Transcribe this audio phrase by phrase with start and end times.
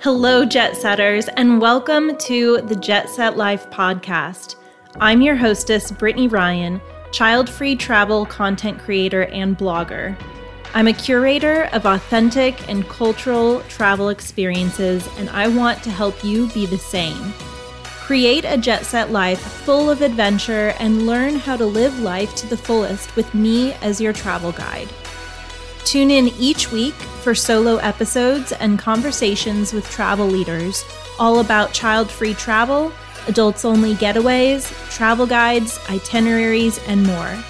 [0.00, 4.54] Hello, Jet Setters, and welcome to the Jet Set Life podcast.
[5.00, 10.16] I'm your hostess, Brittany Ryan, child free travel content creator and blogger.
[10.72, 16.46] I'm a curator of authentic and cultural travel experiences, and I want to help you
[16.50, 17.32] be the same.
[17.82, 22.46] Create a jet set life full of adventure and learn how to live life to
[22.46, 24.88] the fullest with me as your travel guide.
[25.88, 30.84] Tune in each week for solo episodes and conversations with travel leaders
[31.18, 32.92] all about child free travel,
[33.26, 37.42] adults only getaways, travel guides, itineraries, and more.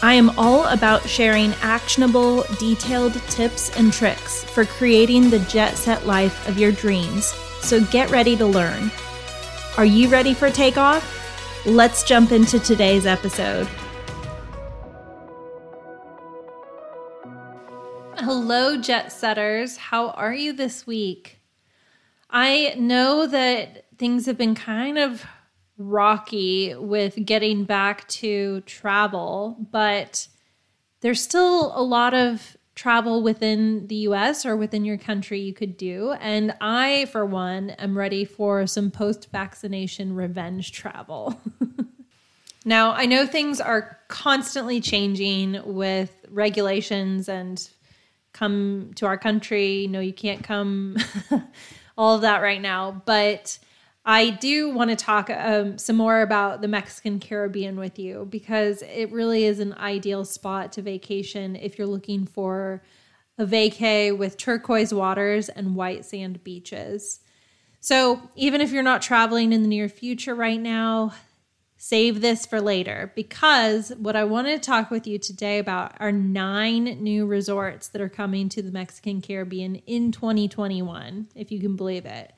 [0.00, 6.06] I am all about sharing actionable, detailed tips and tricks for creating the jet set
[6.06, 7.26] life of your dreams.
[7.60, 8.90] So get ready to learn.
[9.76, 11.04] Are you ready for takeoff?
[11.66, 13.68] Let's jump into today's episode.
[18.48, 19.76] Hello, jet setters.
[19.76, 21.40] How are you this week?
[22.30, 25.26] I know that things have been kind of
[25.76, 30.28] rocky with getting back to travel, but
[31.00, 35.76] there's still a lot of travel within the US or within your country you could
[35.76, 36.12] do.
[36.20, 41.40] And I, for one, am ready for some post vaccination revenge travel.
[42.64, 47.68] now, I know things are constantly changing with regulations and
[48.36, 49.86] come to our country.
[49.88, 50.96] No, you can't come.
[51.96, 53.02] all of that right now.
[53.04, 53.58] But
[54.04, 58.82] I do want to talk um, some more about the Mexican Caribbean with you because
[58.82, 62.82] it really is an ideal spot to vacation if you're looking for
[63.38, 67.20] a vacay with turquoise waters and white sand beaches.
[67.80, 71.12] So, even if you're not traveling in the near future right now,
[71.76, 76.12] save this for later because what I want to talk with you today about are
[76.12, 81.76] nine new resorts that are coming to the Mexican Caribbean in 2021, if you can
[81.76, 82.32] believe it.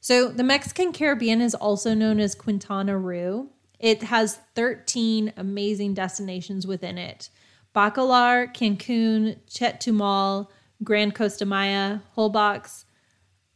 [0.00, 3.48] So, the Mexican Caribbean is also known as Quintana Roo.
[3.80, 7.30] It has 13 amazing destinations within it
[7.74, 10.48] Bacalar, Cancun, Chetumal,
[10.82, 12.84] Grand Costa Maya, Holbox,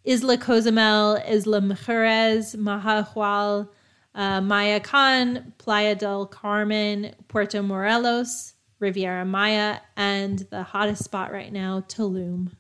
[0.05, 3.69] Isla Cozumel, Isla Mujeres, Mahahual,
[4.15, 11.53] uh, Maya Ka'an, Playa del Carmen, Puerto Morelos, Riviera Maya, and the hottest spot right
[11.53, 12.53] now, Tulum.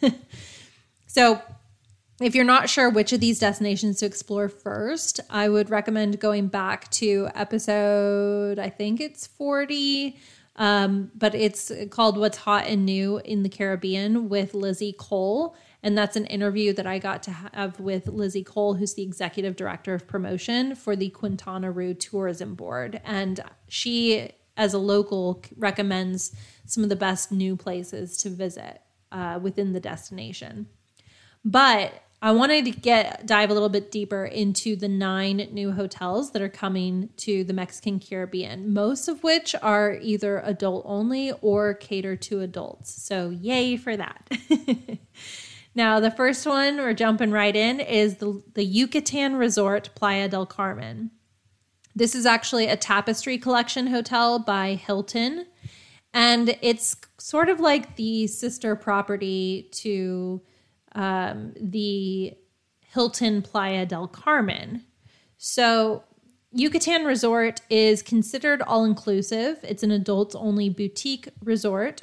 [1.06, 1.42] so,
[2.20, 6.46] if you're not sure which of these destinations to explore first, I would recommend going
[6.46, 10.16] back to episode, I think it's 40,
[10.56, 15.56] um, but it's called What's Hot and New in the Caribbean with Lizzie Cole.
[15.84, 19.54] And that's an interview that I got to have with Lizzie Cole, who's the executive
[19.54, 23.02] director of promotion for the Quintana Roo Tourism Board.
[23.04, 26.34] And she, as a local, recommends
[26.64, 28.80] some of the best new places to visit
[29.12, 30.68] uh, within the destination.
[31.44, 36.30] But I wanted to get dive a little bit deeper into the nine new hotels
[36.30, 41.74] that are coming to the Mexican Caribbean, most of which are either adult only or
[41.74, 43.02] cater to adults.
[43.02, 44.30] So, yay for that.
[45.74, 50.46] Now, the first one we're jumping right in is the, the Yucatan Resort Playa del
[50.46, 51.10] Carmen.
[51.96, 55.46] This is actually a tapestry collection hotel by Hilton,
[56.12, 60.42] and it's sort of like the sister property to
[60.94, 62.34] um, the
[62.80, 64.84] Hilton Playa del Carmen.
[65.38, 66.04] So,
[66.52, 69.58] Yucatan Resort is considered all inclusive.
[69.64, 72.02] It's an adults only boutique resort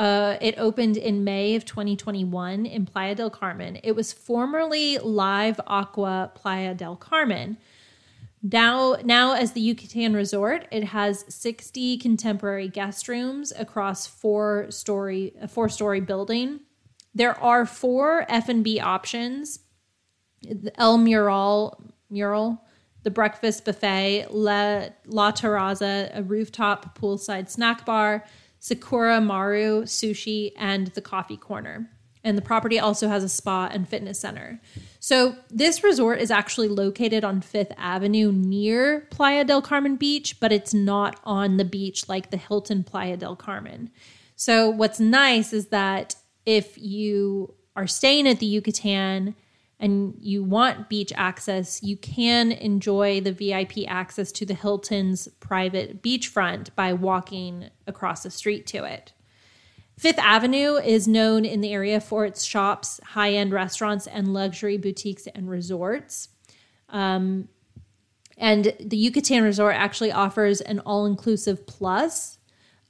[0.00, 3.78] uh, it opened in May of 2021 in Playa del Carmen.
[3.84, 7.58] It was formerly Live Aqua Playa del Carmen.
[8.42, 15.34] Now, now as the Yucatan Resort, it has 60 contemporary guest rooms across four story
[15.38, 16.60] a four story building.
[17.14, 19.60] There are four F and B options:
[20.40, 22.64] the El Mural, Mural,
[23.02, 28.24] the breakfast buffet, La, La Terraza, a rooftop poolside snack bar,
[28.60, 31.90] Sakura Maru Sushi, and the Coffee Corner.
[32.22, 34.60] And the property also has a spa and fitness center.
[34.98, 40.52] So, this resort is actually located on Fifth Avenue near Playa del Carmen Beach, but
[40.52, 43.90] it's not on the beach like the Hilton Playa del Carmen.
[44.36, 46.14] So, what's nice is that
[46.44, 49.34] if you are staying at the Yucatan
[49.80, 56.02] and you want beach access, you can enjoy the VIP access to the Hilton's private
[56.02, 59.14] beachfront by walking across the street to it.
[59.98, 64.76] Fifth Avenue is known in the area for its shops, high end restaurants, and luxury
[64.76, 66.28] boutiques and resorts.
[66.90, 67.48] Um,
[68.36, 72.38] and the Yucatan Resort actually offers an all inclusive plus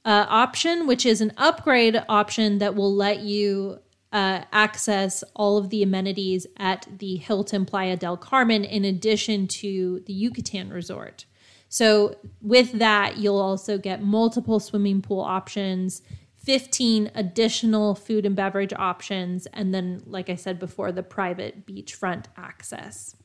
[0.03, 3.79] uh, option, which is an upgrade option that will let you
[4.11, 10.01] uh, access all of the amenities at the Hilton Playa del Carmen in addition to
[10.05, 11.25] the Yucatan resort.
[11.69, 16.01] So, with that, you'll also get multiple swimming pool options,
[16.43, 22.25] 15 additional food and beverage options, and then, like I said before, the private beachfront
[22.35, 23.15] access.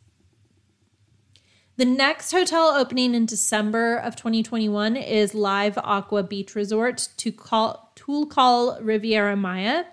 [1.77, 9.37] The next hotel opening in December of 2021 is Live Aqua Beach Resort Tulkal Riviera
[9.37, 9.85] Maya.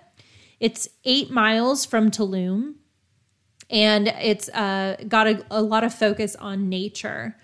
[0.60, 2.74] It's eight miles from Tulum,
[3.70, 7.36] and it's uh, got a, a lot of focus on nature.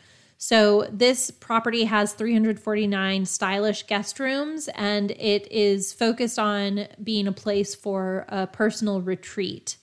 [0.42, 7.32] So this property has 349 stylish guest rooms and it is focused on being a
[7.32, 9.76] place for a personal retreat.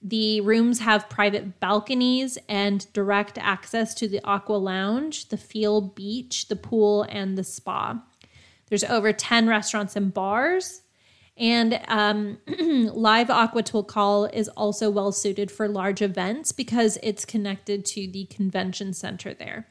[0.00, 6.46] The rooms have private balconies and direct access to the aqua lounge, the Feel Beach,
[6.46, 8.00] the pool, and the spa.
[8.68, 10.82] There's over 10 restaurants and bars.
[11.36, 17.84] And um, Live Aqua call is also well suited for large events because it's connected
[17.86, 19.66] to the convention center there.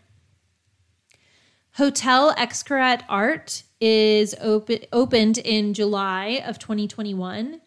[1.74, 7.62] Hotel Xcaret Art is open, opened in July of 2021.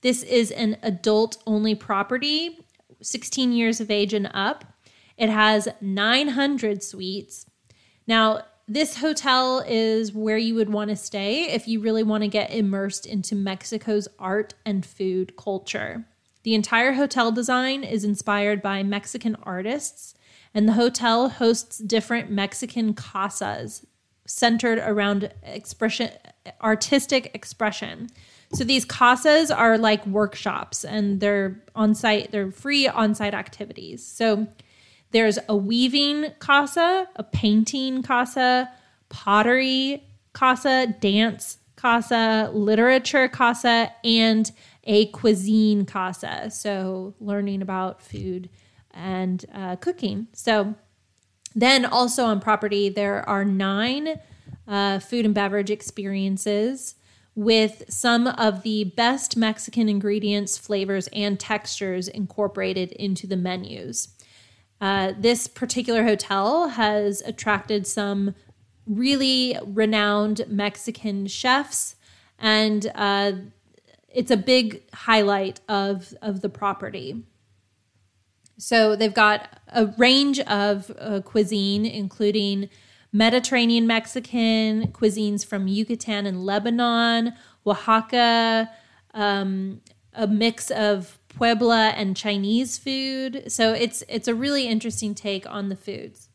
[0.00, 2.58] This is an adult only property,
[3.00, 4.64] 16 years of age and up.
[5.16, 7.46] It has 900 suites.
[8.06, 8.42] Now,
[8.72, 12.50] this hotel is where you would want to stay if you really want to get
[12.50, 16.06] immersed into Mexico's art and food culture.
[16.42, 20.14] The entire hotel design is inspired by Mexican artists
[20.54, 23.86] and the hotel hosts different Mexican casas
[24.26, 26.10] centered around expression
[26.62, 28.08] artistic expression.
[28.54, 34.04] So these casas are like workshops and they're on site, they're free on site activities.
[34.04, 34.46] So
[35.12, 38.70] there's a weaving casa, a painting casa,
[39.08, 44.50] pottery casa, dance casa, literature casa, and
[44.84, 46.50] a cuisine casa.
[46.50, 48.48] So learning about food
[48.92, 50.28] and uh, cooking.
[50.32, 50.74] So
[51.54, 54.20] then also on property, there are nine
[54.66, 56.94] uh, food and beverage experiences
[57.34, 64.08] with some of the best Mexican ingredients, flavors, and textures incorporated into the menus.
[64.82, 68.34] Uh, this particular hotel has attracted some
[68.84, 71.94] really renowned Mexican chefs,
[72.36, 73.30] and uh,
[74.08, 77.22] it's a big highlight of, of the property.
[78.58, 82.68] So they've got a range of uh, cuisine, including
[83.12, 87.34] Mediterranean Mexican cuisines from Yucatan and Lebanon,
[87.64, 88.68] Oaxaca,
[89.14, 89.80] um,
[90.12, 93.44] a mix of Puebla and Chinese food.
[93.48, 96.28] So it's it's a really interesting take on the foods.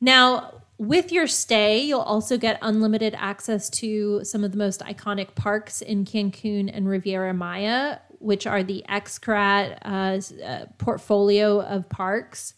[0.00, 5.34] Now, with your stay, you'll also get unlimited access to some of the most iconic
[5.34, 12.54] parks in Cancun and Riviera Maya, which are the Xcaret uh, uh, portfolio of parks.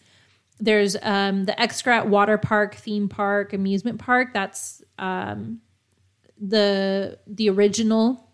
[0.59, 4.33] There's um, the Xcaret Water Park, theme park, amusement park.
[4.33, 5.61] That's um,
[6.41, 8.26] the the original.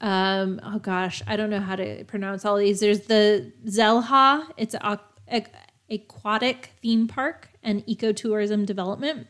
[0.00, 2.80] Um, oh gosh, I don't know how to pronounce all these.
[2.80, 4.50] There's the Xel-Ha.
[4.56, 5.00] It's a,
[5.30, 5.44] a,
[5.90, 9.28] aquatic theme park and ecotourism development.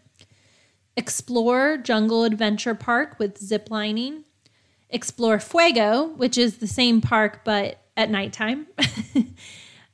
[0.96, 4.25] Xplor Jungle Adventure Park with zip lining.
[4.93, 8.66] Xplor Fuego, which is the same park but at nighttime.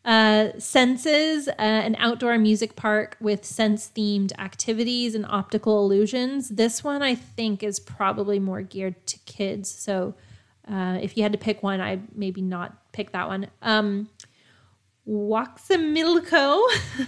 [0.04, 6.50] uh, Xenses, uh, an outdoor music park with sense themed activities and optical illusions.
[6.50, 9.70] This one I think is probably more geared to kids.
[9.70, 10.14] So
[10.70, 13.48] uh, if you had to pick one, I maybe not pick that one.
[13.62, 14.08] Um,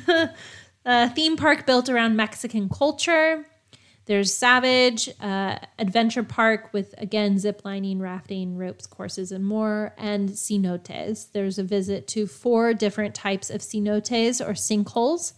[0.85, 3.47] a theme park built around Mexican culture.
[4.07, 10.31] There's Xavage, uh, Adventure Park with again zip lining, rafting, ropes, courses, and more, and
[10.31, 11.31] Xenotes.
[11.31, 15.35] There's a visit to four different types of cenotes or sinkholes.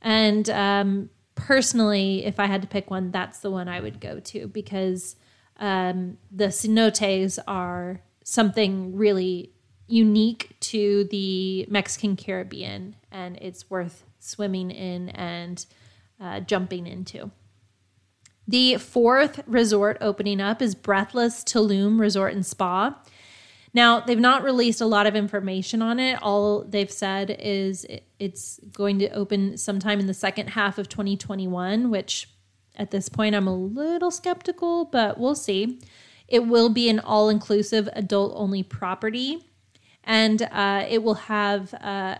[0.00, 4.20] And um, personally, if I had to pick one, that's the one I would go
[4.20, 5.16] to because
[5.58, 9.52] um, the cenotes are something really
[9.86, 15.64] unique to the Mexican Caribbean, and it's worth swimming in and
[16.20, 17.30] uh, jumping into.
[18.48, 22.96] The fourth resort opening up is Breathless Tulum Resort and Spa.
[23.74, 26.18] Now, they've not released a lot of information on it.
[26.22, 27.84] All they've said is
[28.18, 32.28] it's going to open sometime in the second half of 2021, which
[32.76, 35.80] at this point I'm a little skeptical, but we'll see.
[36.28, 39.44] It will be an all inclusive adult only property,
[40.02, 42.16] and uh, it will have uh,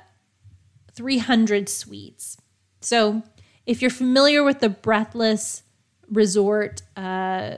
[0.95, 2.37] 300 suites.
[2.81, 3.23] So,
[3.65, 5.65] if you're familiar with the Breathless
[6.09, 7.57] resort uh,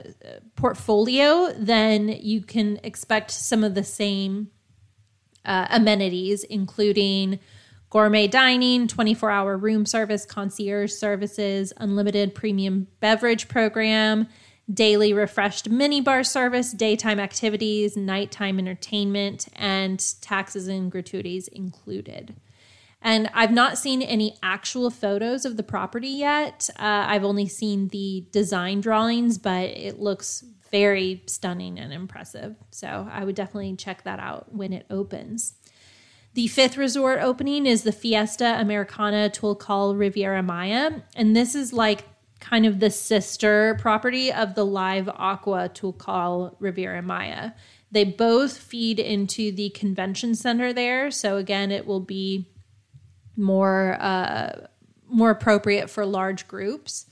[0.55, 4.49] portfolio, then you can expect some of the same
[5.45, 7.39] uh, amenities, including
[7.89, 14.27] gourmet dining, 24 hour room service, concierge services, unlimited premium beverage program,
[14.71, 22.35] daily refreshed minibar service, daytime activities, nighttime entertainment, and taxes and gratuities included.
[23.01, 26.69] And I've not seen any actual photos of the property yet.
[26.77, 32.55] Uh, I've only seen the design drawings, but it looks very stunning and impressive.
[32.71, 35.53] So I would definitely check that out when it opens.
[36.39, 41.01] The fifth resort opening is the Fiesta Americana Tulkal Riviera Maya.
[41.13, 42.05] And this is like
[42.39, 47.51] kind of the sister property of the Live Aqua Tulkal Riviera Maya.
[47.91, 51.11] They both feed into the convention center there.
[51.11, 52.49] So again, it will be
[53.35, 54.67] more uh,
[55.09, 57.05] more appropriate for large groups.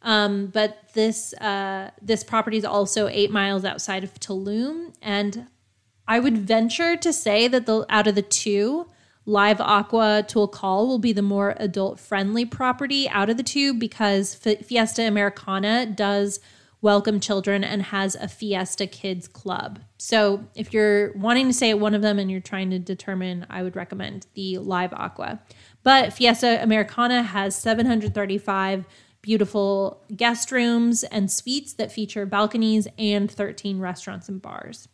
[0.00, 5.46] Um, but this uh, this property is also eight miles outside of Tulum, and
[6.06, 8.86] I would venture to say that the out of the two,
[9.24, 14.34] Live Aqua Tulkal will be the more adult friendly property out of the two because
[14.34, 16.40] Fiesta Americana does
[16.80, 19.78] welcome children and has a Fiesta Kids Club.
[19.98, 23.46] So if you're wanting to stay at one of them and you're trying to determine,
[23.48, 25.40] I would recommend the Live Aqua.
[25.84, 28.84] But Fiesta Americana has 735
[29.22, 34.88] beautiful guest rooms and suites that feature balconies and 13 restaurants and bars.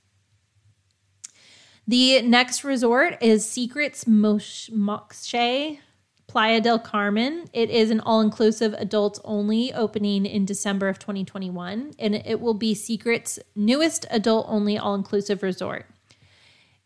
[1.88, 5.78] The next resort is Secrets Moxché
[6.26, 7.48] Playa del Carmen.
[7.54, 12.52] It is an all inclusive adults only opening in December of 2021, and it will
[12.52, 15.86] be Secret's newest adult only all inclusive resort.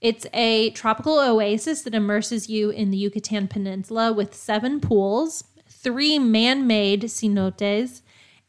[0.01, 6.21] It's a tropical oasis that immerses you in the Yucatan Peninsula with seven pools, three
[6.21, 8.03] man made cenotes,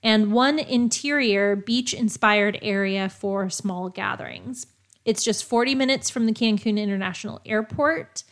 [0.04, 4.68] and one interior beach inspired area for small gatherings.
[5.06, 8.24] It's just 40 minutes from the Cancun International Airport.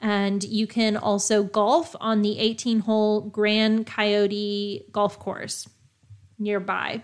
[0.00, 5.68] And you can also golf on the 18 hole Grand Coyote golf course
[6.38, 7.02] nearby.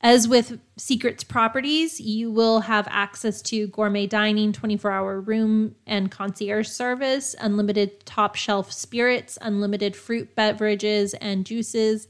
[0.00, 6.10] As with Secrets properties, you will have access to gourmet dining, 24 hour room and
[6.10, 12.06] concierge service, unlimited top shelf spirits, unlimited fruit beverages and juices,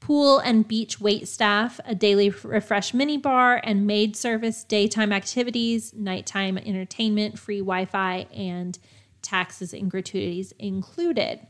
[0.00, 5.94] pool and beach wait staff, a daily refresh mini bar, and maid service, daytime activities,
[5.94, 8.78] nighttime entertainment, free Wi Fi, and
[9.22, 11.46] taxes and gratuities included.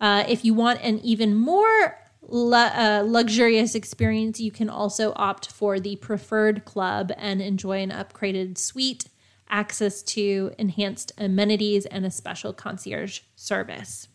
[0.00, 5.52] Uh, if you want an even more lu- uh, luxurious experience, you can also opt
[5.52, 9.04] for the preferred club and enjoy an upgraded suite,
[9.48, 14.08] access to enhanced amenities, and a special concierge service.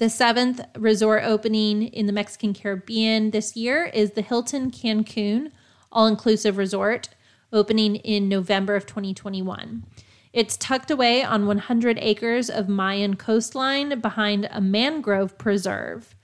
[0.00, 5.52] The seventh resort opening in the Mexican Caribbean this year is the Hilton Cancun
[5.92, 7.10] all inclusive resort,
[7.52, 9.84] opening in November of 2021.
[10.32, 16.14] It's tucked away on 100 acres of Mayan coastline behind a mangrove preserve.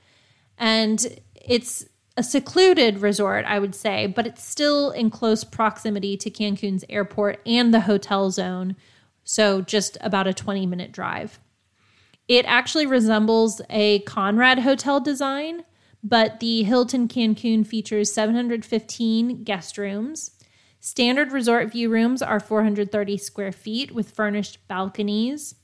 [0.56, 1.84] And it's
[2.16, 7.42] a secluded resort, I would say, but it's still in close proximity to Cancun's airport
[7.44, 8.74] and the hotel zone.
[9.22, 11.40] So just about a 20 minute drive.
[12.28, 15.64] It actually resembles a Conrad hotel design,
[16.02, 20.32] but the Hilton Cancun features 715 guest rooms.
[20.80, 25.54] Standard resort view rooms are 430 square feet with furnished balconies.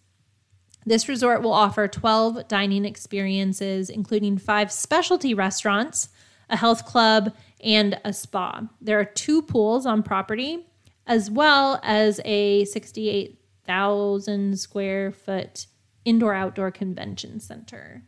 [0.85, 6.09] This resort will offer 12 dining experiences, including five specialty restaurants,
[6.49, 8.69] a health club, and a spa.
[8.81, 10.66] There are two pools on property,
[11.07, 15.66] as well as a 68,000 square foot
[16.04, 18.02] indoor outdoor convention center.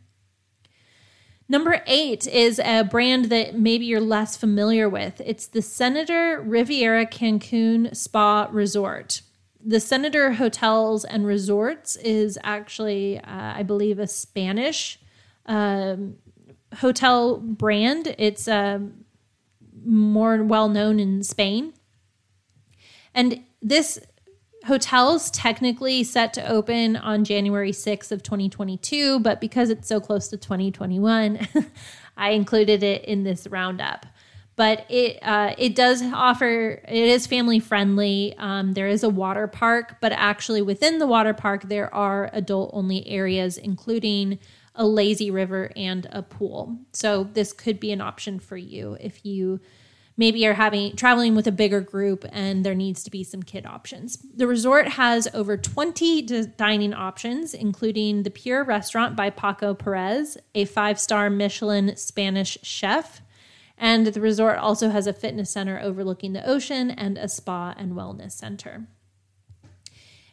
[1.47, 5.21] Number eight is a brand that maybe you're less familiar with.
[5.23, 9.21] It's the Senator Riviera Cancun Spa Resort.
[9.63, 14.99] The Senator Hotels and Resorts is actually, uh, I believe, a Spanish
[15.45, 16.15] um,
[16.77, 18.15] hotel brand.
[18.17, 18.79] It's uh,
[19.83, 21.73] more well known in Spain.
[23.13, 23.99] And this
[24.65, 30.27] hotel's technically set to open on January 6th of 2022, but because it's so close
[30.29, 31.47] to 2021,
[32.17, 34.05] I included it in this roundup.
[34.57, 38.33] But it uh, it does offer it is family friendly.
[38.37, 42.71] Um, there is a water park, but actually within the water park there are adult
[42.73, 44.39] only areas, including
[44.73, 46.77] a lazy river and a pool.
[46.93, 49.59] So this could be an option for you if you
[50.17, 53.65] maybe you're having traveling with a bigger group and there needs to be some kid
[53.65, 54.17] options.
[54.35, 56.21] The resort has over 20
[56.57, 63.21] dining options, including the Pure Restaurant by Paco Perez, a five star Michelin Spanish chef.
[63.77, 67.91] And the resort also has a fitness center overlooking the ocean and a spa and
[67.91, 68.87] wellness center.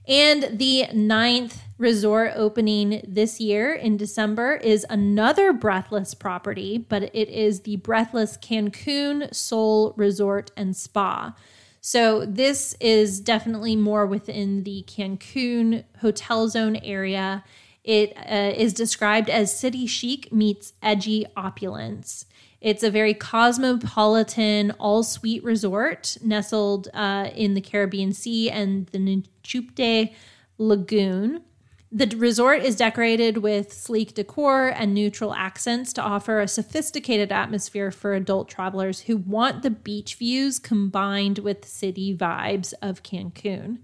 [0.06, 7.28] And the ninth resort opening this year in December is another Breathless property, but it
[7.28, 11.34] is the Breathless Cancun Sol Resort and Spa.
[11.80, 17.44] So this is definitely more within the Cancun hotel zone area.
[17.84, 22.26] It uh, is described as city chic meets edgy opulence.
[22.62, 29.24] It's a very cosmopolitan, all suite resort nestled uh, in the Caribbean Sea and the
[29.42, 30.14] Chupte
[30.58, 31.42] Lagoon.
[31.90, 37.90] The resort is decorated with sleek decor and neutral accents to offer a sophisticated atmosphere
[37.90, 43.78] for adult travelers who want the beach views combined with city vibes of Cancun.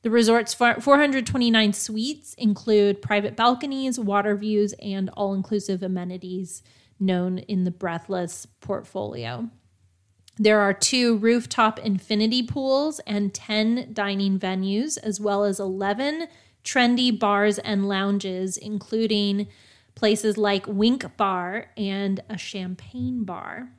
[0.00, 6.62] The resort's 429 suites include private balconies, water views, and all inclusive amenities
[6.98, 9.50] known in the Breathless portfolio.
[10.38, 16.28] There are two rooftop infinity pools and 10 dining venues, as well as 11
[16.62, 19.46] trendy bars and lounges, including
[19.94, 23.70] places like Wink Bar and a champagne bar.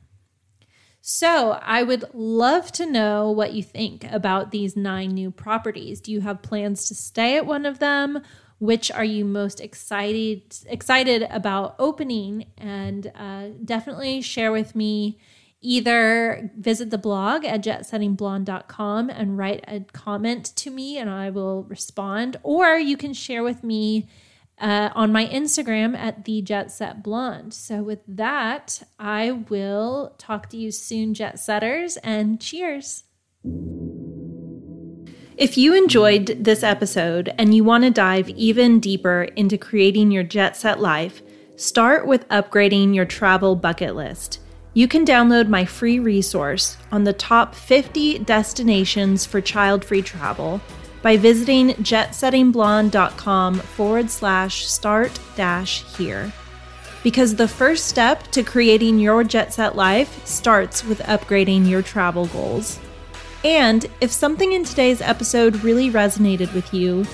[0.99, 6.01] So, I would love to know what you think about these nine new properties.
[6.01, 8.21] Do you have plans to stay at one of them?
[8.59, 12.47] Which are you most excited excited about opening?
[12.57, 15.19] And uh, definitely share with me
[15.61, 21.63] either visit the blog at jetsettingblonde.com and write a comment to me and i will
[21.63, 22.37] respond.
[22.43, 24.07] Or you can share with me
[24.59, 30.49] uh, on my instagram at the jet set blonde so with that i will talk
[30.49, 33.03] to you soon jet setters and cheers
[35.37, 40.23] if you enjoyed this episode and you want to dive even deeper into creating your
[40.23, 41.21] jet set life,
[41.55, 44.39] start with upgrading your travel bucket list.
[44.73, 50.59] You can download my free resource on the top 50 destinations for child free travel
[51.03, 56.33] by visiting jetsettingblonde.com forward slash start dash here.
[57.03, 62.25] Because the first step to creating your jet set life starts with upgrading your travel
[62.25, 62.79] goals.
[63.47, 67.05] And if something in today's episode really resonated with you,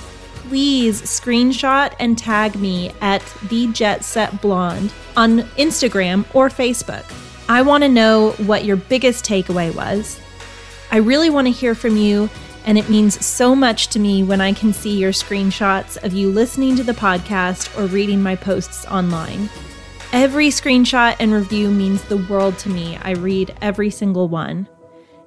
[0.48, 7.06] please screenshot and tag me at the Jet Set Blonde on Instagram or Facebook.
[7.48, 10.20] I want to know what your biggest takeaway was.
[10.90, 12.32] I really want to hear from you,
[12.66, 16.32] and it means so much to me when I can see your screenshots of you
[16.32, 19.52] listening to the podcast or reading my posts online.
[20.12, 22.98] Every screenshot and review means the world to me.
[23.04, 24.68] I read every single one.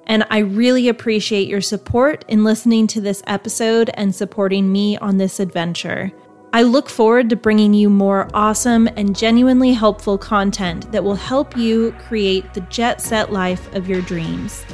[0.07, 5.17] And I really appreciate your support in listening to this episode and supporting me on
[5.17, 6.11] this adventure.
[6.53, 11.57] I look forward to bringing you more awesome and genuinely helpful content that will help
[11.57, 14.65] you create the jet set life of your dreams.